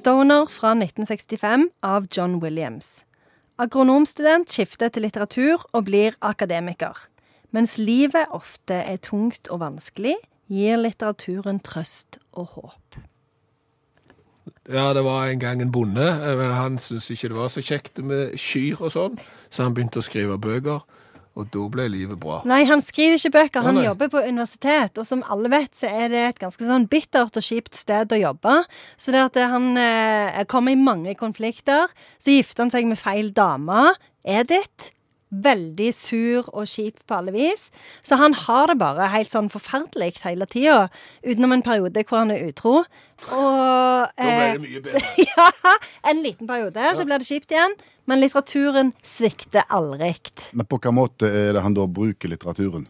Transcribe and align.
Stoner 0.00 0.46
fra 0.48 0.70
1965 0.72 1.66
av 1.82 2.06
John 2.16 2.38
Williams. 2.40 3.02
Agronomstudent 3.60 4.48
skifter 4.48 4.88
til 4.88 5.04
litteratur 5.04 5.66
og 5.76 5.84
blir 5.90 6.14
akademiker. 6.24 6.96
Mens 7.52 7.74
livet 7.76 8.32
ofte 8.32 8.78
er 8.80 8.96
tungt 9.04 9.50
og 9.52 9.60
vanskelig, 9.60 10.14
gir 10.48 10.80
litteraturen 10.80 11.60
trøst 11.60 12.16
og 12.32 12.54
håp. 12.54 12.96
Ja, 14.72 14.86
det 14.96 15.04
var 15.04 15.28
en 15.28 15.42
gang 15.42 15.60
en 15.60 15.74
bonde, 15.74 16.08
eh, 16.08 16.36
men 16.38 16.54
han 16.56 16.78
syntes 16.80 17.10
ikke 17.12 17.34
det 17.34 17.36
var 17.42 17.52
så 17.52 17.60
kjekt 17.60 18.00
med 18.00 18.38
kyr 18.40 18.80
og 18.80 18.94
sånn, 18.96 19.20
så 19.50 19.68
han 19.68 19.76
begynte 19.76 20.00
å 20.00 20.06
skrive 20.06 20.40
bøker, 20.40 20.80
og 21.38 21.48
da 21.54 21.64
ble 21.72 21.86
livet 21.92 22.18
bra. 22.20 22.40
Nei, 22.48 22.62
han 22.68 22.82
skriver 22.84 23.16
ikke 23.16 23.32
bøker, 23.38 23.64
han 23.64 23.76
nei, 23.76 23.84
nei. 23.84 23.88
jobber 23.88 24.10
på 24.12 24.22
universitet. 24.26 24.98
Og 25.00 25.06
som 25.08 25.22
alle 25.30 25.50
vet, 25.52 25.72
så 25.78 25.90
er 25.90 26.12
det 26.12 26.22
et 26.26 26.40
ganske 26.42 26.66
sånn 26.66 26.88
bittert 26.90 27.38
og 27.38 27.46
kjipt 27.46 27.78
sted 27.78 28.12
å 28.12 28.18
jobbe. 28.20 28.56
Så 29.00 29.14
det 29.14 29.22
at 29.28 29.38
han 29.54 29.72
eh, 29.80 30.42
kommer 30.50 30.74
i 30.74 30.80
mange 30.80 31.14
konflikter. 31.18 31.92
Så 32.18 32.34
gifter 32.34 32.66
han 32.66 32.74
seg 32.74 32.90
med 32.90 33.00
feil 33.00 33.30
dame, 33.36 33.92
Edith. 34.26 34.90
Veldig 35.30 35.90
sur 35.94 36.48
og 36.50 36.66
kjip 36.66 36.98
på 37.06 37.18
alle 37.20 37.34
vis. 37.34 37.68
Så 38.02 38.18
han 38.18 38.34
har 38.34 38.72
det 38.72 38.80
bare 38.80 39.10
helt 39.12 39.30
sånn 39.30 39.50
forferdelig 39.52 40.16
hele 40.24 40.48
tida. 40.50 40.88
Utenom 41.22 41.54
en 41.54 41.64
periode 41.66 42.02
hvor 42.02 42.24
han 42.24 42.34
er 42.34 42.48
utro. 42.48 42.80
Og 43.30 44.10
Da 44.18 44.26
ble 44.26 44.46
eh, 44.48 44.54
det 44.56 44.64
mye 44.64 44.84
bedre. 44.84 45.02
ja, 45.30 45.48
en 46.10 46.22
liten 46.24 46.50
periode, 46.50 46.94
så 46.98 47.06
blir 47.06 47.22
det 47.22 47.30
kjipt 47.30 47.54
igjen. 47.54 47.76
Men 48.10 48.22
litteraturen 48.24 48.94
svikter 49.06 49.68
aldri. 49.70 50.16
Men 50.50 50.66
på 50.66 50.80
hvilken 50.80 50.98
måte 50.98 51.30
er 51.30 51.54
det 51.54 51.62
han 51.62 51.76
da 51.78 51.86
bruker 51.86 52.32
litteraturen? 52.32 52.88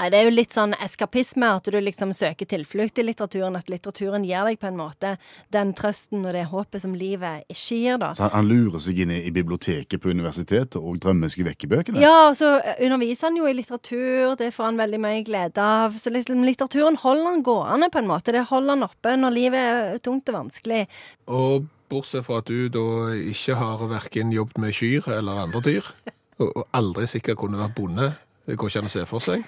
Nei, 0.00 0.08
Det 0.08 0.16
er 0.16 0.28
jo 0.30 0.32
litt 0.32 0.54
sånn 0.56 0.72
eskapisme, 0.80 1.48
at 1.58 1.66
du 1.68 1.76
liksom 1.76 2.14
søker 2.16 2.48
tilflukt 2.48 2.96
i 2.96 3.04
litteraturen. 3.04 3.58
At 3.58 3.68
litteraturen 3.68 4.22
gir 4.24 4.46
deg 4.48 4.56
på 4.60 4.70
en 4.70 4.78
måte 4.78 5.10
den 5.52 5.74
trøsten 5.76 6.22
og 6.24 6.32
det 6.32 6.46
håpet 6.48 6.80
som 6.86 6.94
livet 6.96 7.44
ikke 7.52 7.76
gir, 7.76 7.98
da. 8.00 8.14
Så 8.16 8.30
han, 8.32 8.48
lurer 8.48 8.80
seg 8.80 9.02
inn 9.04 9.12
i, 9.12 9.18
i 9.28 9.32
biblioteket 9.34 10.00
på 10.00 10.14
universitetet 10.14 10.78
og 10.80 11.02
drømmer 11.04 11.28
seg 11.28 11.44
vekk 11.50 11.66
i 11.66 11.70
bøkene? 11.74 12.00
Ja, 12.00 12.30
og 12.30 12.38
så 12.40 12.54
underviser 12.80 13.28
han 13.28 13.36
jo 13.36 13.50
i 13.50 13.52
litteratur, 13.58 14.38
det 14.40 14.48
får 14.56 14.70
han 14.70 14.80
veldig 14.80 15.00
mye 15.04 15.18
glede 15.26 15.66
av. 15.66 15.98
Så 16.00 16.14
litteraturen 16.14 16.96
holder 17.02 17.28
han 17.28 17.44
gående, 17.44 17.90
på 17.92 18.00
en 18.00 18.08
måte. 18.08 18.32
Det 18.32 18.46
holder 18.48 18.78
han 18.78 18.86
oppe 18.88 19.12
når 19.20 19.36
livet 19.36 19.60
er 19.60 20.00
tungt 20.00 20.32
og 20.32 20.38
vanskelig. 20.38 20.86
Og 21.28 21.68
bortsett 21.92 22.24
fra 22.24 22.40
at 22.40 22.48
du 22.48 22.70
da 22.72 23.12
ikke 23.20 23.58
har 23.60 23.84
hverken 23.90 24.32
jobbet 24.32 24.64
med 24.64 24.72
kyr 24.80 25.12
eller 25.18 25.44
andre 25.44 25.60
dyr, 25.66 25.92
og, 26.40 26.48
og 26.48 26.64
aldri 26.72 27.04
sikkert 27.10 27.42
kunne 27.44 27.60
vært 27.60 27.76
bonde, 27.76 28.14
det 28.48 28.56
går 28.56 28.72
ikke 28.72 28.80
an 28.80 28.88
å 28.88 28.94
se 28.96 29.04
for 29.10 29.28
seg. 29.28 29.44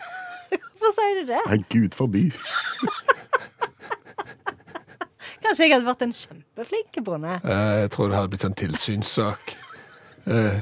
Hvorfor 0.92 1.08
sier 1.08 1.22
du 1.22 1.28
det? 1.32 1.40
Nei, 1.48 1.58
gud 1.72 1.94
forby. 1.96 2.22
Kanskje 5.42 5.66
jeg 5.66 5.72
hadde 5.74 5.86
vært 5.88 6.04
en 6.04 6.12
kjempeflink 6.14 6.98
bonde? 7.06 7.32
Eh, 7.44 7.80
Jeg 7.82 7.90
tror 7.94 8.08
det 8.10 8.16
hadde 8.18 8.30
blitt 8.34 8.44
en 8.46 8.54
tilsynssak. 8.58 9.54
Eh, 10.26 10.60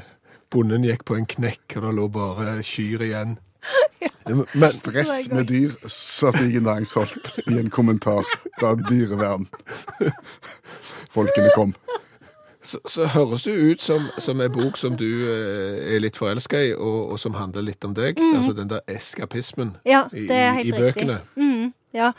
Bonden 0.50 0.82
gikk 0.86 1.04
på 1.06 1.14
en 1.18 1.26
knekk, 1.30 1.76
og 1.76 1.82
det 1.84 1.90
lå 1.98 2.06
bare 2.10 2.56
kyr 2.66 3.02
igjen. 3.06 3.36
Men 4.30 4.70
Stress 4.72 5.28
med 5.30 5.46
dyr, 5.50 5.74
sa 5.90 6.30
Stigen 6.32 6.64
Næringsholt 6.66 7.32
i 7.50 7.58
en 7.60 7.68
kommentar 7.70 8.24
da 8.60 8.72
dyrevern 8.88 9.46
Folkene 11.12 11.50
kom. 11.54 11.74
Så, 12.62 12.78
så 12.88 13.06
høres 13.14 13.42
det 13.42 13.52
ut 13.56 13.82
som, 13.82 14.06
som 14.20 14.40
en 14.40 14.52
bok 14.52 14.76
som 14.76 14.96
du 15.00 15.08
eh, 15.24 15.94
er 15.94 16.02
litt 16.04 16.18
forelska 16.20 16.60
i, 16.68 16.72
og, 16.76 17.14
og 17.14 17.20
som 17.20 17.36
handler 17.38 17.64
litt 17.64 17.84
om 17.86 17.94
deg. 17.96 18.20
Altså 18.36 18.52
den 18.56 18.68
der 18.72 18.84
eskapismen 18.90 19.76
Ja, 19.88 20.06
i, 20.12 20.26
det 20.28 20.36
er 20.36 20.52
helt 20.58 20.68
i 20.68 20.72
bøkene. 20.76 21.20
Mm, 21.40 21.72
ja. 21.96 22.12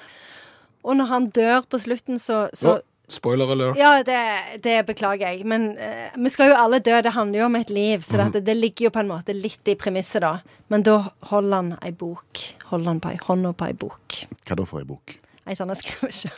Og 0.81 0.97
når 0.97 1.11
han 1.11 1.27
dør 1.29 1.61
på 1.69 1.77
slutten, 1.83 2.17
så, 2.19 2.47
så 2.57 2.73
oh, 2.73 2.79
spoiler 3.11 3.53
alert. 3.53 3.77
Ja, 3.77 4.01
det, 4.05 4.17
det 4.65 4.79
beklager 4.89 5.29
jeg. 5.29 5.45
Men 5.45 5.77
eh, 5.77 6.09
vi 6.17 6.33
skal 6.33 6.49
jo 6.51 6.57
alle 6.57 6.81
dø. 6.81 6.97
Det 7.05 7.13
handler 7.13 7.43
jo 7.43 7.45
om 7.51 7.59
et 7.61 7.69
liv. 7.69 8.01
Så 8.01 8.17
mm. 8.17 8.31
det, 8.33 8.45
det 8.49 8.57
ligger 8.57 8.89
jo 8.89 8.95
på 8.97 9.03
en 9.05 9.11
måte 9.13 9.37
litt 9.37 9.67
i 9.69 9.77
premisset, 9.77 10.25
da. 10.25 10.39
Men 10.73 10.87
da 10.87 11.03
holder 11.29 11.55
han 11.59 11.73
ei 11.85 11.93
bok. 11.93 12.41
Holder 12.71 12.95
han 12.95 13.03
på 13.03 13.13
ei 13.13 13.21
hånda 13.27 13.53
på 13.53 13.69
ei 13.69 13.77
bok. 13.77 14.23
Hva 14.47 14.57
da 14.57 14.65
for 14.65 14.81
ei 14.81 14.89
bok? 14.89 15.19
Ei 15.45 15.57
sånn 15.57 15.69
jeg 15.73 15.83
skriver 15.83 16.09
ikke. 16.09 16.31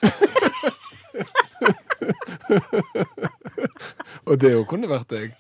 Og 4.34 4.40
det 4.42 4.56
òg 4.58 4.66
kunne 4.74 4.90
vært 4.90 5.10
deg. 5.14 5.34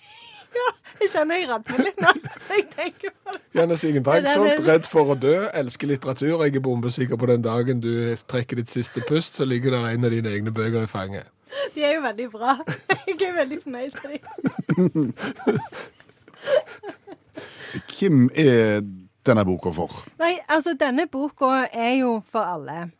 Ja, 0.53 0.67
Jeg 1.01 1.09
kjenner 1.09 1.39
jeg 1.41 1.47
radner 1.49 1.79
litt 1.81 1.97
nå. 2.03 2.09
Jeg 2.53 2.63
tenker 2.75 3.09
på 3.25 3.31
det. 3.33 3.39
Janne 3.57 3.77
Sigen 3.81 4.03
Ja, 4.05 4.05
det 4.05 4.11
er 4.13 4.21
Drangsholt, 4.27 4.59
det. 4.59 4.67
redd 4.69 4.85
for 4.85 5.09
å 5.09 5.15
dø, 5.17 5.31
elsker 5.57 5.89
litteratur. 5.89 6.43
Jeg 6.45 6.55
er 6.59 6.63
bombesikker 6.67 7.17
på 7.17 7.25
den 7.31 7.41
dagen 7.41 7.81
du 7.81 7.89
trekker 8.29 8.61
ditt 8.61 8.69
siste 8.69 9.01
pust, 9.09 9.39
så 9.41 9.47
ligger 9.49 9.73
der 9.73 9.87
en 9.95 10.05
av 10.05 10.13
dine 10.13 10.29
egne 10.29 10.53
bøker 10.53 10.85
i 10.85 10.91
fanget. 10.91 11.25
De 11.73 11.81
er 11.85 11.95
jo 11.97 12.03
veldig 12.05 12.27
bra. 12.35 12.53
Jeg 13.09 13.17
er 13.31 13.33
veldig 13.39 13.59
fornøyd 13.65 13.93
med 14.05 14.13
dem. 14.13 15.13
Hvem 17.97 18.29
er 18.37 18.85
denne 19.25 19.45
boka 19.49 19.73
for? 19.73 20.03
Nei, 20.21 20.35
altså, 20.53 20.75
denne 20.77 21.07
boka 21.09 21.63
er 21.73 21.95
jo 22.03 22.19
for 22.29 22.45
alle. 22.45 22.91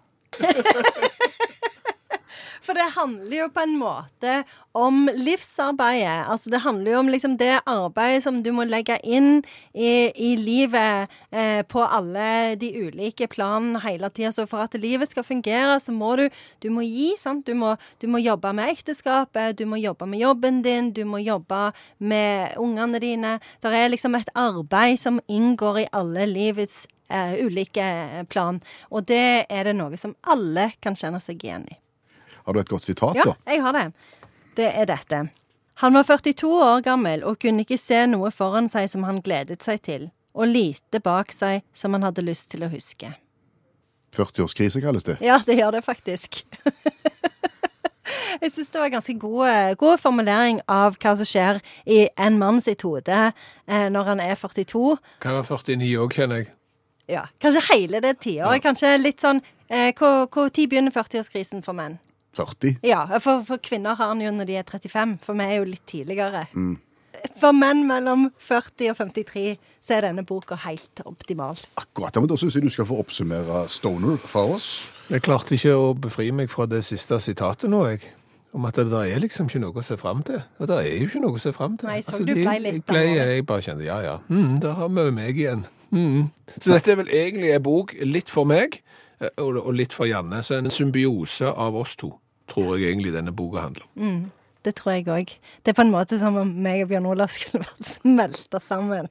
For 2.64 2.78
det 2.80 2.94
handler 2.96 3.34
jo 3.36 3.48
på 3.52 3.64
en 3.66 3.74
måte 3.76 4.34
om 4.72 5.10
livsarbeidet. 5.12 6.30
Altså 6.32 6.50
det 6.54 6.62
handler 6.64 6.94
jo 6.94 7.00
om 7.02 7.10
liksom 7.12 7.36
det 7.38 7.58
arbeidet 7.70 8.24
som 8.24 8.40
du 8.44 8.50
må 8.56 8.64
legge 8.64 8.96
inn 9.04 9.42
i, 9.76 10.10
i 10.16 10.30
livet 10.40 11.12
eh, 11.36 11.60
på 11.68 11.84
alle 11.84 12.56
de 12.60 12.72
ulike 12.86 13.28
planene 13.28 13.82
hele 13.84 14.10
tida. 14.16 14.32
Så 14.32 14.48
for 14.48 14.64
at 14.64 14.80
livet 14.80 15.12
skal 15.12 15.28
fungere, 15.28 15.76
så 15.84 15.92
må 15.92 16.16
du, 16.22 16.30
du 16.64 16.70
må 16.72 16.88
gi. 16.88 17.12
sant? 17.20 17.44
Du 17.46 17.54
må, 17.60 17.76
du 18.00 18.08
må 18.08 18.24
jobbe 18.24 18.56
med 18.56 18.72
ekteskapet, 18.78 19.60
du 19.60 19.68
må 19.68 19.82
jobbe 19.84 20.08
med 20.08 20.24
jobben 20.24 20.64
din, 20.64 20.94
du 20.96 21.04
må 21.10 21.20
jobbe 21.20 21.74
med 22.00 22.56
ungene 22.64 23.04
dine. 23.04 23.38
Det 23.62 23.76
er 23.76 23.92
liksom 23.92 24.16
et 24.16 24.32
arbeid 24.40 24.98
som 25.04 25.20
inngår 25.28 25.84
i 25.84 25.88
alle 25.92 26.32
livets 26.32 26.86
eh, 27.12 27.36
ulike 27.44 28.26
plan. 28.32 28.64
Og 28.90 29.08
det 29.12 29.46
er 29.50 29.68
det 29.68 29.78
noe 29.78 30.00
som 30.00 30.16
alle 30.24 30.72
kan 30.80 30.96
kjenne 30.96 31.20
seg 31.24 31.44
igjen 31.44 31.68
i. 31.68 31.83
Har 32.46 32.54
du 32.54 32.60
et 32.60 32.70
godt 32.70 32.84
sitat, 32.84 33.16
Ja, 33.16 33.24
da? 33.32 33.36
jeg 33.52 33.62
har 33.64 33.74
det. 33.78 33.86
Det 34.56 34.70
er 34.76 34.86
dette. 34.86 35.22
Han 35.82 35.94
var 35.98 36.04
42 36.04 36.50
år 36.62 36.82
gammel 36.86 37.24
og 37.24 37.40
kunne 37.42 37.64
ikke 37.66 37.78
se 37.82 38.04
noe 38.08 38.30
foran 38.32 38.68
seg 38.70 38.90
som 38.92 39.04
han 39.08 39.22
gledet 39.26 39.64
seg 39.66 39.82
til, 39.82 40.10
og 40.36 40.48
lite 40.48 41.00
bak 41.02 41.32
seg 41.34 41.64
som 41.74 41.94
han 41.98 42.04
hadde 42.06 42.22
lyst 42.26 42.52
til 42.52 42.64
å 42.64 42.70
huske. 42.70 43.14
40-årskrise 44.14 44.82
kalles 44.84 45.04
det. 45.08 45.18
Ja, 45.26 45.40
det 45.46 45.56
gjør 45.58 45.72
det 45.80 45.84
faktisk. 45.86 46.44
Jeg 48.44 48.52
syns 48.52 48.70
det 48.74 48.80
var 48.82 48.90
ganske 48.92 49.14
god, 49.20 49.76
god 49.80 49.98
formulering 50.02 50.60
av 50.70 50.98
hva 51.00 51.14
som 51.16 51.26
skjer 51.28 51.60
i 51.88 52.02
en 52.20 52.36
mann 52.42 52.60
sitt 52.62 52.82
hode 52.84 53.20
eh, 53.32 53.86
når 53.94 54.10
han 54.10 54.20
er 54.20 54.36
42. 54.36 54.98
Kan 55.24 55.38
være 55.38 55.48
49 55.48 55.92
òg, 56.04 56.14
kjenner 56.18 56.42
jeg. 56.42 56.50
Ja, 57.14 57.24
Kanskje 57.42 57.62
hele 57.70 58.02
det 58.04 58.18
tiåret. 58.24 58.62
Kanskje 58.64 58.94
litt 59.00 59.20
sånn 59.24 59.40
eh, 59.68 59.90
Hvor 59.98 60.28
hvor 60.32 60.52
tid 60.56 60.70
begynner 60.72 60.92
40-årskrisen 60.96 61.64
for 61.66 61.76
menn? 61.78 61.98
40. 62.36 62.78
Ja, 62.84 63.04
for, 63.20 63.44
for 63.48 63.58
kvinner 63.64 63.96
har 64.00 64.14
den 64.14 64.22
jo 64.26 64.32
når 64.34 64.50
de 64.50 64.56
er 64.62 64.64
35, 64.70 65.18
for 65.22 65.38
vi 65.38 65.44
er 65.48 65.60
jo 65.62 65.68
litt 65.70 65.86
tidligere. 65.90 66.48
For 67.40 67.54
menn 67.56 67.86
mellom 67.88 68.26
40 68.42 68.90
og 68.92 68.98
53 68.98 69.44
så 69.84 69.96
er 69.98 70.08
denne 70.08 70.24
boka 70.28 70.56
helt 70.66 71.02
optimal. 71.06 71.60
Akkurat. 71.80 72.16
Men 72.20 72.28
Da 72.32 72.38
syns 72.40 72.56
jeg 72.58 72.64
du 72.66 72.72
skal 72.74 72.88
få 72.90 72.98
oppsummere 73.04 73.66
Stoner 73.72 74.18
fra 74.18 74.44
oss. 74.56 74.88
Jeg 75.12 75.22
klarte 75.24 75.56
ikke 75.56 75.76
å 75.78 75.94
befri 75.96 76.32
meg 76.36 76.50
fra 76.52 76.66
det 76.68 76.82
siste 76.88 77.20
sitatet 77.24 77.70
nå, 77.72 77.84
jeg. 77.92 78.02
Om 78.54 78.66
at 78.70 78.76
det 78.78 78.90
der 78.92 79.08
er 79.16 79.22
liksom 79.24 79.48
ikke 79.50 79.62
noe 79.64 79.82
å 79.82 79.86
se 79.86 79.96
fram 79.98 80.22
til. 80.28 80.42
Og 80.62 80.68
det 80.70 80.76
er 80.78 80.90
jo 81.00 81.08
ikke 81.08 81.22
noe 81.24 81.40
å 81.40 81.42
se 81.42 81.54
fram 81.56 81.78
til. 81.78 81.90
Nei, 81.90 82.02
så 82.06 82.12
Altså, 82.14 82.26
du 82.26 82.34
det- 82.34 82.44
ble 82.46 82.60
litt 82.62 82.74
jeg, 82.76 82.86
ble, 82.86 83.06
jeg 83.18 83.46
bare 83.50 83.62
kjente 83.66 83.86
ja, 83.88 84.00
ja. 84.02 84.18
Mm, 84.30 84.60
der 84.62 84.74
har 84.78 84.90
vi 84.90 85.12
meg 85.12 85.38
igjen. 85.40 85.66
Mm. 85.92 86.32
Så 86.60 86.74
dette 86.74 86.92
er 86.92 86.96
vel 87.02 87.10
egentlig 87.14 87.54
en 87.56 87.64
bok 87.64 87.94
litt 88.02 88.30
for 88.30 88.46
meg, 88.46 88.82
eh, 89.22 89.30
og, 89.38 89.58
og 89.58 89.74
litt 89.74 89.94
for 89.94 90.06
Janne. 90.06 90.42
Så 90.44 90.58
en 90.58 90.70
symbiose 90.70 91.46
av 91.50 91.76
oss 91.76 91.96
to, 91.96 92.12
tror 92.52 92.78
jeg 92.78 92.90
egentlig 92.92 93.14
denne 93.16 93.32
boka 93.36 93.62
handler 93.68 93.86
om. 93.96 94.32
Det 94.64 94.76
tror 94.80 94.94
jeg 94.96 95.08
òg. 95.12 95.32
Det 95.64 95.72
er 95.74 95.76
på 95.78 95.84
en 95.84 95.92
måte 95.92 96.18
som 96.20 96.38
om 96.40 96.48
meg 96.64 96.84
og 96.86 96.90
Bjørn 96.94 97.06
Olav 97.12 97.28
skulle 97.36 97.64
vært 97.66 97.84
smelta 97.98 98.60
sammen. 98.64 99.10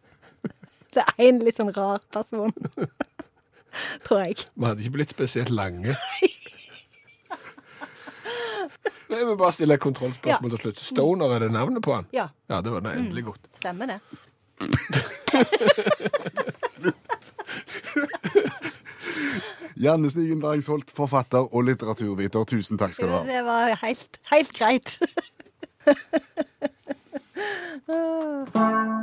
Det 0.93 1.03
er 1.05 1.25
en 1.29 1.39
litt 1.45 1.57
sånn 1.61 1.73
rar 1.77 2.01
person. 2.13 2.53
Tror 4.05 4.19
jeg. 4.27 4.43
Vi 4.53 4.67
hadde 4.69 4.83
ikke 4.85 4.97
blitt 4.99 5.13
spesielt 5.15 5.49
lange. 5.53 5.95
Jeg 9.13 9.27
vil 9.29 9.37
bare 9.37 9.53
stille 9.53 9.75
et 9.77 9.81
kontrollspørsmål 9.85 10.51
til 10.55 10.61
slutt. 10.63 10.79
Stoner, 10.81 11.33
er 11.37 11.39
det 11.45 11.51
navnet 11.53 11.83
på 11.85 11.93
han? 11.93 12.07
Ja, 12.17 12.31
Ja, 12.49 12.61
det 12.65 12.73
var 12.73 12.81
det 12.85 12.95
endelig 12.97 13.25
godt. 13.29 13.41
stemmer 13.61 13.87
det. 13.93 13.99
Janne 19.83 20.11
Stigen 20.11 20.41
Drangsholt, 20.41 20.93
forfatter 20.95 21.49
og 21.51 21.65
litteraturviter, 21.67 22.45
tusen 22.47 22.79
takk 22.79 22.95
skal 22.95 23.09
du 23.11 23.15
ha. 23.17 23.23
Det 23.27 23.43
var 23.49 23.75
helt, 23.83 24.21
helt 24.31 24.53
greit. 24.55 24.99